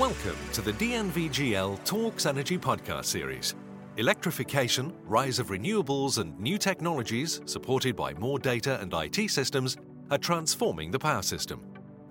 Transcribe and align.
Welcome 0.00 0.38
to 0.54 0.62
the 0.62 0.72
DNVGL 0.72 1.84
Talks 1.84 2.24
Energy 2.24 2.56
podcast 2.56 3.04
series. 3.04 3.54
Electrification, 3.98 4.94
rise 5.04 5.38
of 5.38 5.48
renewables, 5.48 6.16
and 6.16 6.40
new 6.40 6.56
technologies, 6.56 7.42
supported 7.44 7.96
by 7.96 8.14
more 8.14 8.38
data 8.38 8.80
and 8.80 8.94
IT 8.94 9.30
systems, 9.30 9.76
are 10.10 10.16
transforming 10.16 10.90
the 10.90 10.98
power 10.98 11.20
system. 11.20 11.62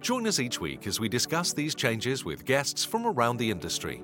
Join 0.02 0.28
us 0.28 0.40
each 0.40 0.62
week 0.62 0.86
as 0.86 1.00
we 1.00 1.10
discuss 1.10 1.52
these 1.52 1.74
changes 1.74 2.24
with 2.24 2.46
guests 2.46 2.86
from 2.86 3.08
around 3.08 3.38
the 3.38 3.50
industry. 3.50 4.04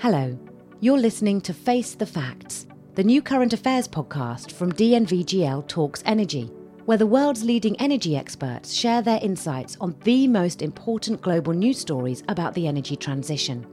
Hello, 0.00 0.38
you're 0.80 0.96
listening 0.96 1.42
to 1.42 1.52
Face 1.52 1.94
the 1.94 2.06
Facts, 2.06 2.66
the 2.94 3.04
new 3.04 3.20
current 3.20 3.52
affairs 3.52 3.86
podcast 3.86 4.52
from 4.52 4.72
DNVGL 4.72 5.68
Talks 5.68 6.02
Energy 6.06 6.50
where 6.92 6.98
the 6.98 7.06
world's 7.06 7.42
leading 7.42 7.74
energy 7.80 8.14
experts 8.14 8.74
share 8.74 9.00
their 9.00 9.18
insights 9.22 9.78
on 9.80 9.96
the 10.04 10.28
most 10.28 10.60
important 10.60 11.22
global 11.22 11.54
news 11.54 11.78
stories 11.78 12.22
about 12.28 12.52
the 12.52 12.66
energy 12.66 12.96
transition. 12.96 13.66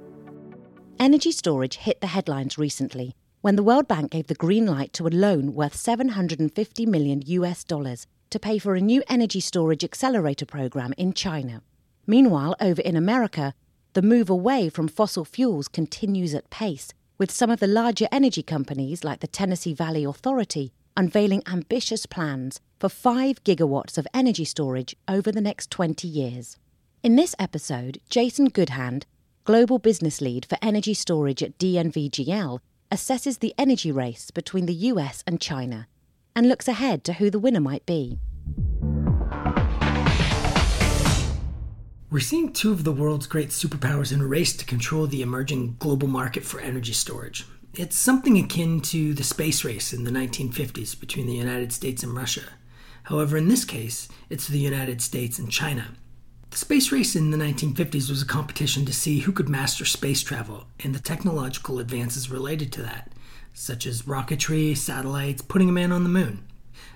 Energy 1.01 1.33
storage 1.33 1.75
hit 1.75 1.99
the 1.99 2.07
headlines 2.07 2.57
recently 2.57 3.13
when 3.41 3.57
the 3.57 3.61
World 3.61 3.89
Bank 3.89 4.11
gave 4.11 4.27
the 4.27 4.35
green 4.35 4.65
light 4.65 4.93
to 4.93 5.05
a 5.05 5.09
loan 5.09 5.53
worth 5.53 5.75
750 5.75 6.85
million 6.85 7.21
US 7.25 7.65
dollars 7.65 8.07
to 8.29 8.39
pay 8.39 8.57
for 8.57 8.75
a 8.75 8.79
new 8.79 9.03
energy 9.09 9.41
storage 9.41 9.83
accelerator 9.83 10.45
program 10.45 10.93
in 10.97 11.11
China. 11.11 11.61
Meanwhile, 12.07 12.55
over 12.61 12.81
in 12.81 12.95
America, 12.95 13.53
the 13.95 14.01
move 14.01 14.29
away 14.29 14.69
from 14.69 14.87
fossil 14.87 15.25
fuels 15.25 15.67
continues 15.67 16.33
at 16.33 16.49
pace, 16.49 16.93
with 17.17 17.31
some 17.31 17.49
of 17.49 17.59
the 17.59 17.67
larger 17.67 18.07
energy 18.13 18.43
companies 18.43 19.03
like 19.03 19.19
the 19.19 19.27
Tennessee 19.27 19.73
Valley 19.73 20.05
Authority 20.05 20.71
unveiling 20.99 21.41
ambitious 21.47 22.05
plans 22.05 22.59
for 22.77 22.89
5 22.89 23.41
gigawatts 23.45 23.97
of 23.97 24.05
energy 24.13 24.43
storage 24.43 24.97
over 25.07 25.31
the 25.31 25.39
next 25.39 25.71
20 25.71 26.05
years. 26.05 26.57
In 27.01 27.15
this 27.15 27.33
episode, 27.39 27.99
Jason 28.09 28.49
Goodhand, 28.49 29.05
Global 29.45 29.79
Business 29.79 30.19
Lead 30.19 30.45
for 30.45 30.57
Energy 30.61 30.93
Storage 30.93 31.41
at 31.41 31.57
DNVGL, 31.57 32.59
assesses 32.91 33.39
the 33.39 33.55
energy 33.57 33.93
race 33.93 34.29
between 34.29 34.65
the 34.65 34.73
US 34.91 35.23
and 35.25 35.39
China 35.39 35.87
and 36.35 36.49
looks 36.49 36.67
ahead 36.67 37.05
to 37.05 37.13
who 37.13 37.29
the 37.29 37.39
winner 37.39 37.61
might 37.61 37.85
be. 37.85 38.19
We're 42.11 42.19
seeing 42.19 42.51
two 42.51 42.73
of 42.73 42.83
the 42.83 42.91
world's 42.91 43.27
great 43.27 43.49
superpowers 43.49 44.11
in 44.11 44.19
a 44.19 44.27
race 44.27 44.53
to 44.57 44.65
control 44.65 45.07
the 45.07 45.21
emerging 45.21 45.77
global 45.79 46.09
market 46.09 46.43
for 46.43 46.59
energy 46.59 46.91
storage. 46.91 47.45
It's 47.75 47.95
something 47.95 48.37
akin 48.37 48.81
to 48.81 49.13
the 49.13 49.23
space 49.23 49.63
race 49.63 49.93
in 49.93 50.03
the 50.03 50.11
1950s 50.11 50.99
between 50.99 51.27
the 51.27 51.35
United 51.35 51.71
States 51.71 52.01
and 52.01 52.15
Russia. 52.15 52.41
However, 53.03 53.37
in 53.37 53.47
this 53.47 53.63
case, 53.63 54.09
it's 54.27 54.47
the 54.47 54.57
United 54.57 55.01
States 55.01 55.37
and 55.37 55.51
China. 55.51 55.89
The 56.49 56.57
space 56.57 56.91
race 56.91 57.15
in 57.15 57.29
the 57.29 57.37
1950s 57.37 58.09
was 58.09 58.23
a 58.23 58.25
competition 58.25 58.85
to 58.85 58.93
see 58.93 59.19
who 59.19 59.31
could 59.31 59.47
master 59.47 59.85
space 59.85 60.23
travel 60.23 60.65
and 60.83 60.95
the 60.95 60.99
technological 60.99 61.77
advances 61.77 62.31
related 62.31 62.71
to 62.73 62.81
that, 62.81 63.11
such 63.53 63.85
as 63.85 64.01
rocketry, 64.01 64.75
satellites, 64.75 65.43
putting 65.43 65.69
a 65.69 65.71
man 65.71 65.91
on 65.91 66.01
the 66.03 66.09
moon. 66.09 66.43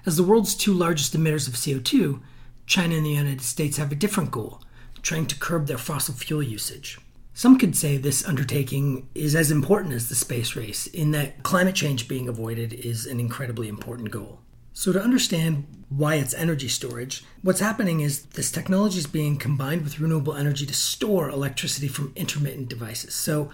As 0.07 0.17
the 0.17 0.23
world's 0.23 0.55
two 0.55 0.73
largest 0.73 1.15
emitters 1.15 1.47
of 1.47 1.53
CO2, 1.53 2.19
China 2.65 2.95
and 2.95 3.05
the 3.05 3.11
United 3.11 3.41
States 3.41 3.77
have 3.77 3.91
a 3.91 3.95
different 3.95 4.31
goal 4.31 4.61
trying 5.03 5.27
to 5.27 5.39
curb 5.39 5.67
their 5.67 5.77
fossil 5.77 6.15
fuel 6.15 6.41
usage. 6.41 6.97
Some 7.35 7.57
could 7.57 7.75
say 7.75 7.97
this 7.97 8.25
undertaking 8.25 9.09
is 9.15 9.35
as 9.35 9.49
important 9.49 9.95
as 9.95 10.07
the 10.07 10.15
space 10.15 10.55
race, 10.55 10.85
in 10.85 11.11
that 11.11 11.41
climate 11.41 11.73
change 11.73 12.07
being 12.07 12.29
avoided 12.29 12.73
is 12.73 13.07
an 13.07 13.19
incredibly 13.19 13.67
important 13.67 14.11
goal. 14.11 14.39
So, 14.71 14.91
to 14.91 15.01
understand 15.01 15.85
why 15.89 16.15
it's 16.15 16.33
energy 16.33 16.67
storage, 16.67 17.23
what's 17.41 17.59
happening 17.59 18.01
is 18.01 18.23
this 18.27 18.51
technology 18.51 18.99
is 18.99 19.07
being 19.07 19.37
combined 19.37 19.83
with 19.83 19.99
renewable 19.99 20.33
energy 20.33 20.65
to 20.65 20.73
store 20.73 21.29
electricity 21.29 21.87
from 21.87 22.13
intermittent 22.15 22.69
devices. 22.69 23.15
So, 23.15 23.51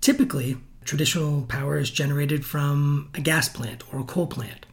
typically, 0.00 0.58
traditional 0.84 1.42
power 1.42 1.78
is 1.78 1.90
generated 1.90 2.44
from 2.44 3.10
a 3.14 3.20
gas 3.20 3.48
plant 3.48 3.84
or 3.92 4.00
a 4.00 4.04
coal 4.04 4.26
plant. 4.26 4.66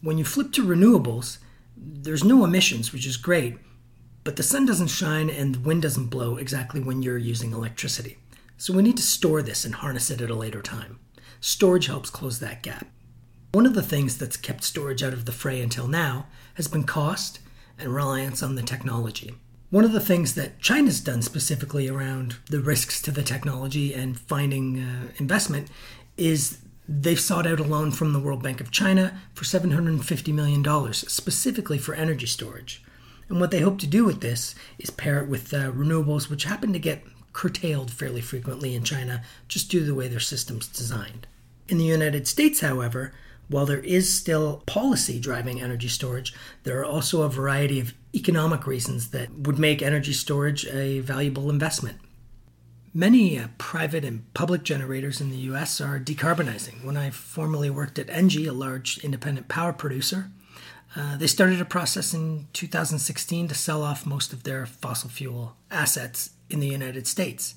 When 0.00 0.16
you 0.18 0.24
flip 0.24 0.52
to 0.52 0.64
renewables, 0.64 1.38
there's 1.76 2.24
no 2.24 2.44
emissions, 2.44 2.92
which 2.92 3.06
is 3.06 3.16
great, 3.18 3.58
but 4.24 4.36
the 4.36 4.42
sun 4.42 4.64
doesn't 4.64 4.88
shine 4.88 5.28
and 5.28 5.54
the 5.54 5.60
wind 5.60 5.82
doesn't 5.82 6.06
blow 6.06 6.36
exactly 6.36 6.80
when 6.80 7.02
you're 7.02 7.18
using 7.18 7.52
electricity. 7.52 8.16
So 8.56 8.72
we 8.72 8.82
need 8.82 8.96
to 8.96 9.02
store 9.02 9.42
this 9.42 9.64
and 9.64 9.74
harness 9.74 10.10
it 10.10 10.20
at 10.20 10.30
a 10.30 10.34
later 10.34 10.62
time. 10.62 10.98
Storage 11.40 11.86
helps 11.86 12.08
close 12.08 12.38
that 12.38 12.62
gap. 12.62 12.86
One 13.52 13.66
of 13.66 13.74
the 13.74 13.82
things 13.82 14.16
that's 14.16 14.38
kept 14.38 14.64
storage 14.64 15.02
out 15.02 15.12
of 15.12 15.26
the 15.26 15.32
fray 15.32 15.60
until 15.60 15.86
now 15.86 16.26
has 16.54 16.66
been 16.66 16.84
cost 16.84 17.38
and 17.78 17.94
reliance 17.94 18.42
on 18.42 18.54
the 18.54 18.62
technology. 18.62 19.34
One 19.70 19.84
of 19.84 19.92
the 19.92 20.00
things 20.00 20.34
that 20.34 20.60
China's 20.60 21.00
done 21.00 21.20
specifically 21.20 21.88
around 21.88 22.36
the 22.48 22.60
risks 22.60 23.02
to 23.02 23.10
the 23.10 23.22
technology 23.22 23.92
and 23.92 24.18
finding 24.18 24.80
uh, 24.80 25.08
investment 25.18 25.68
is 26.16 26.58
they've 26.88 27.20
sought 27.20 27.46
out 27.46 27.60
a 27.60 27.64
loan 27.64 27.90
from 27.90 28.12
the 28.12 28.20
World 28.20 28.42
Bank 28.42 28.60
of 28.60 28.70
China 28.70 29.20
for 29.34 29.44
$750 29.44 30.32
million, 30.32 30.92
specifically 30.92 31.78
for 31.78 31.94
energy 31.94 32.26
storage. 32.26 32.82
And 33.28 33.40
what 33.40 33.50
they 33.50 33.60
hope 33.60 33.78
to 33.80 33.86
do 33.86 34.04
with 34.04 34.20
this 34.20 34.54
is 34.78 34.90
pair 34.90 35.20
it 35.20 35.28
with 35.28 35.52
uh, 35.52 35.72
renewables, 35.72 36.28
which 36.28 36.44
happen 36.44 36.72
to 36.72 36.78
get 36.78 37.04
curtailed 37.32 37.90
fairly 37.90 38.20
frequently 38.20 38.74
in 38.74 38.84
China 38.84 39.22
just 39.48 39.70
due 39.70 39.80
to 39.80 39.86
the 39.86 39.94
way 39.94 40.08
their 40.08 40.20
system's 40.20 40.68
designed. 40.68 41.26
In 41.68 41.78
the 41.78 41.84
United 41.84 42.28
States, 42.28 42.60
however, 42.60 43.12
while 43.48 43.66
there 43.66 43.80
is 43.80 44.12
still 44.12 44.62
policy 44.66 45.20
driving 45.20 45.60
energy 45.60 45.88
storage, 45.88 46.34
there 46.62 46.78
are 46.80 46.84
also 46.84 47.22
a 47.22 47.28
variety 47.28 47.80
of 47.80 47.94
economic 48.14 48.66
reasons 48.66 49.10
that 49.10 49.32
would 49.32 49.58
make 49.58 49.82
energy 49.82 50.12
storage 50.12 50.66
a 50.66 51.00
valuable 51.00 51.50
investment. 51.50 51.98
Many 52.96 53.38
uh, 53.38 53.48
private 53.58 54.04
and 54.04 54.32
public 54.34 54.62
generators 54.62 55.20
in 55.20 55.30
the 55.30 55.48
US 55.52 55.80
are 55.80 55.98
decarbonizing. 55.98 56.84
When 56.84 56.96
I 56.96 57.10
formerly 57.10 57.68
worked 57.68 57.98
at 57.98 58.08
ENGIE, 58.08 58.46
a 58.46 58.52
large 58.52 58.98
independent 58.98 59.48
power 59.48 59.72
producer, 59.72 60.30
uh, 60.96 61.16
they 61.16 61.26
started 61.26 61.60
a 61.60 61.64
process 61.64 62.14
in 62.14 62.46
2016 62.52 63.48
to 63.48 63.54
sell 63.54 63.82
off 63.82 64.06
most 64.06 64.32
of 64.32 64.44
their 64.44 64.66
fossil 64.66 65.10
fuel 65.10 65.56
assets 65.70 66.30
in 66.48 66.60
the 66.60 66.68
United 66.68 67.06
States. 67.06 67.54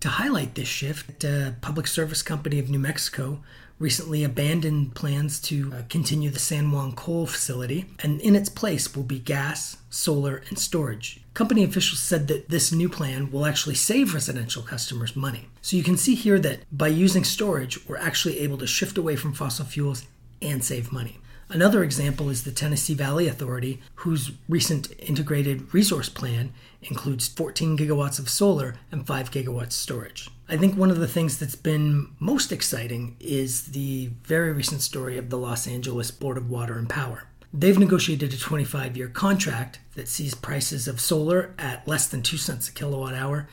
To 0.00 0.08
highlight 0.08 0.54
this 0.54 0.68
shift, 0.68 1.24
a 1.24 1.56
public 1.60 1.86
service 1.86 2.22
company 2.22 2.58
of 2.58 2.70
New 2.70 2.78
Mexico 2.78 3.42
recently 3.78 4.22
abandoned 4.22 4.94
plans 4.94 5.40
to 5.40 5.72
uh, 5.74 5.82
continue 5.88 6.30
the 6.30 6.38
San 6.38 6.70
Juan 6.70 6.92
coal 6.92 7.26
facility, 7.26 7.86
and 8.00 8.20
in 8.20 8.36
its 8.36 8.50
place 8.50 8.94
will 8.94 9.02
be 9.02 9.18
gas, 9.18 9.78
solar, 9.88 10.42
and 10.48 10.58
storage. 10.58 11.22
Company 11.32 11.64
officials 11.64 12.00
said 12.00 12.28
that 12.28 12.50
this 12.50 12.72
new 12.72 12.90
plan 12.90 13.30
will 13.30 13.46
actually 13.46 13.74
save 13.74 14.12
residential 14.12 14.62
customers 14.62 15.16
money. 15.16 15.48
So 15.62 15.76
you 15.76 15.82
can 15.82 15.96
see 15.96 16.14
here 16.14 16.38
that 16.40 16.60
by 16.70 16.88
using 16.88 17.24
storage, 17.24 17.88
we're 17.88 17.96
actually 17.96 18.38
able 18.40 18.58
to 18.58 18.66
shift 18.66 18.98
away 18.98 19.16
from 19.16 19.32
fossil 19.32 19.64
fuels 19.64 20.06
and 20.42 20.62
save 20.62 20.92
money. 20.92 21.18
Another 21.52 21.82
example 21.82 22.30
is 22.30 22.44
the 22.44 22.52
Tennessee 22.52 22.94
Valley 22.94 23.26
Authority, 23.26 23.80
whose 23.96 24.30
recent 24.48 24.92
integrated 25.00 25.74
resource 25.74 26.08
plan 26.08 26.52
includes 26.80 27.26
14 27.26 27.76
gigawatts 27.76 28.20
of 28.20 28.28
solar 28.28 28.76
and 28.92 29.04
5 29.04 29.32
gigawatts 29.32 29.72
storage. 29.72 30.30
I 30.48 30.56
think 30.56 30.76
one 30.76 30.92
of 30.92 31.00
the 31.00 31.08
things 31.08 31.38
that's 31.38 31.56
been 31.56 32.10
most 32.20 32.52
exciting 32.52 33.16
is 33.18 33.66
the 33.66 34.10
very 34.22 34.52
recent 34.52 34.80
story 34.80 35.18
of 35.18 35.28
the 35.28 35.38
Los 35.38 35.66
Angeles 35.66 36.12
Board 36.12 36.36
of 36.36 36.48
Water 36.48 36.78
and 36.78 36.88
Power. 36.88 37.24
They've 37.52 37.76
negotiated 37.76 38.32
a 38.32 38.38
25 38.38 38.96
year 38.96 39.08
contract 39.08 39.80
that 39.96 40.06
sees 40.06 40.36
prices 40.36 40.86
of 40.86 41.00
solar 41.00 41.52
at 41.58 41.86
less 41.88 42.06
than 42.06 42.22
2 42.22 42.36
cents 42.36 42.68
a 42.68 42.72
kilowatt 42.72 43.14
hour 43.14 43.48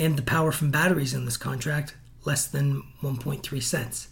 and 0.00 0.16
the 0.16 0.22
power 0.22 0.50
from 0.50 0.72
batteries 0.72 1.14
in 1.14 1.26
this 1.26 1.36
contract 1.36 1.94
less 2.24 2.48
than 2.48 2.82
1.3 3.02 3.62
cents. 3.62 4.08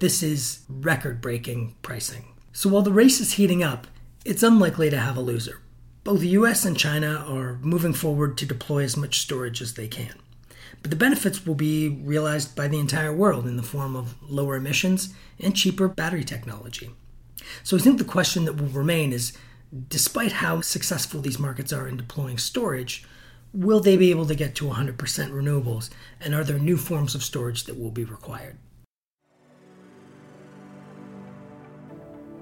This 0.00 0.22
is 0.22 0.64
record 0.68 1.22
breaking 1.22 1.74
pricing. 1.80 2.26
So 2.58 2.68
while 2.68 2.82
the 2.82 2.90
race 2.90 3.20
is 3.20 3.34
heating 3.34 3.62
up, 3.62 3.86
it's 4.24 4.42
unlikely 4.42 4.90
to 4.90 4.98
have 4.98 5.16
a 5.16 5.20
loser. 5.20 5.60
Both 6.02 6.18
the 6.18 6.30
US 6.40 6.64
and 6.64 6.76
China 6.76 7.24
are 7.28 7.60
moving 7.62 7.92
forward 7.92 8.36
to 8.36 8.46
deploy 8.46 8.82
as 8.82 8.96
much 8.96 9.20
storage 9.20 9.62
as 9.62 9.74
they 9.74 9.86
can. 9.86 10.16
But 10.82 10.90
the 10.90 10.96
benefits 10.96 11.46
will 11.46 11.54
be 11.54 11.88
realized 11.88 12.56
by 12.56 12.66
the 12.66 12.80
entire 12.80 13.14
world 13.14 13.46
in 13.46 13.56
the 13.56 13.62
form 13.62 13.94
of 13.94 14.16
lower 14.28 14.56
emissions 14.56 15.14
and 15.38 15.54
cheaper 15.54 15.86
battery 15.86 16.24
technology. 16.24 16.90
So 17.62 17.76
I 17.76 17.80
think 17.80 17.98
the 17.98 18.04
question 18.04 18.44
that 18.46 18.56
will 18.56 18.66
remain 18.66 19.12
is 19.12 19.38
despite 19.88 20.32
how 20.32 20.60
successful 20.60 21.20
these 21.20 21.38
markets 21.38 21.72
are 21.72 21.86
in 21.86 21.96
deploying 21.96 22.38
storage, 22.38 23.04
will 23.54 23.78
they 23.78 23.96
be 23.96 24.10
able 24.10 24.26
to 24.26 24.34
get 24.34 24.56
to 24.56 24.64
100% 24.64 24.96
renewables? 24.96 25.90
And 26.20 26.34
are 26.34 26.42
there 26.42 26.58
new 26.58 26.76
forms 26.76 27.14
of 27.14 27.22
storage 27.22 27.66
that 27.66 27.78
will 27.78 27.92
be 27.92 28.02
required? 28.02 28.58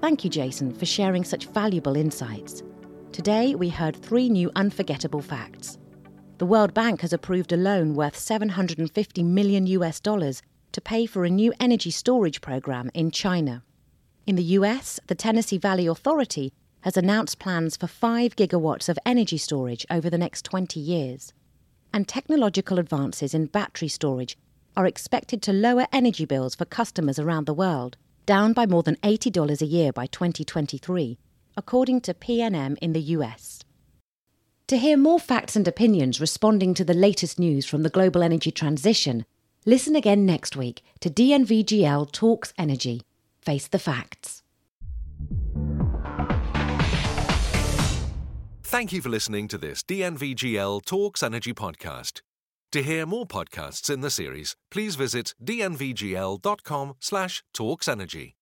Thank 0.07 0.23
you, 0.23 0.29
Jason, 0.29 0.73
for 0.73 0.85
sharing 0.85 1.25
such 1.25 1.47
valuable 1.47 1.97
insights. 1.97 2.63
Today, 3.11 3.55
we 3.55 3.67
heard 3.67 3.93
three 3.93 4.29
new 4.29 4.49
unforgettable 4.55 5.21
facts. 5.21 5.77
The 6.37 6.45
World 6.45 6.73
Bank 6.73 7.01
has 7.01 7.11
approved 7.11 7.51
a 7.51 7.57
loan 7.57 7.93
worth 7.93 8.15
750 8.15 9.21
million 9.23 9.67
US 9.67 9.99
dollars 9.99 10.41
to 10.71 10.79
pay 10.79 11.07
for 11.07 11.25
a 11.25 11.29
new 11.29 11.53
energy 11.59 11.91
storage 11.91 12.39
program 12.39 12.89
in 12.93 13.11
China. 13.11 13.65
In 14.25 14.37
the 14.37 14.55
US, 14.55 14.97
the 15.07 15.13
Tennessee 15.13 15.57
Valley 15.57 15.87
Authority 15.87 16.53
has 16.83 16.95
announced 16.95 17.37
plans 17.37 17.75
for 17.75 17.87
5 17.87 18.33
gigawatts 18.37 18.87
of 18.87 18.97
energy 19.05 19.37
storage 19.37 19.85
over 19.91 20.09
the 20.09 20.17
next 20.17 20.45
20 20.45 20.79
years. 20.79 21.33
and 21.91 22.07
technological 22.07 22.79
advances 22.79 23.33
in 23.33 23.47
battery 23.47 23.89
storage 23.89 24.37
are 24.77 24.85
expected 24.85 25.41
to 25.41 25.51
lower 25.51 25.85
energy 25.91 26.23
bills 26.23 26.55
for 26.55 26.63
customers 26.63 27.19
around 27.19 27.45
the 27.45 27.53
world, 27.53 27.97
down 28.27 28.53
by 28.53 28.67
more 28.67 28.83
than 28.83 28.97
$80 28.97 29.61
a 29.61 29.65
year 29.65 29.91
by 29.91 30.05
2023, 30.05 31.17
according 31.55 32.01
to 32.01 32.13
PNM 32.13 32.77
in 32.79 32.93
the 32.93 33.01
US. 33.17 33.63
To 34.67 34.77
hear 34.77 34.97
more 34.97 35.19
facts 35.19 35.55
and 35.55 35.67
opinions 35.67 36.21
responding 36.21 36.75
to 36.75 36.83
the 36.83 36.93
latest 36.93 37.39
news 37.39 37.65
from 37.65 37.83
the 37.83 37.89
global 37.89 38.21
energy 38.21 38.51
transition, 38.51 39.25
listen 39.65 39.95
again 39.95 40.25
next 40.25 40.55
week 40.55 40.83
to 40.99 41.09
DNVGL 41.09 42.11
Talks 42.11 42.53
Energy. 42.57 43.01
Face 43.39 43.67
the 43.67 43.79
facts. 43.79 44.43
Thank 48.61 48.91
you 48.91 49.01
for 49.01 49.07
listening 49.07 49.47
to 49.47 49.57
this 49.57 49.81
DNVGL 49.83 50.83
Talks 50.83 51.23
Energy 51.23 51.53
podcast. 51.53 52.21
To 52.77 52.83
hear 52.83 53.07
more 53.07 53.25
podcasts 53.25 53.89
in 53.89 54.01
the 54.01 54.11
series, 54.11 54.55
please 54.69 54.95
visit 54.95 55.33
dnvgl.com 55.43 56.93
slash 56.99 57.43
talksenergy. 57.51 58.36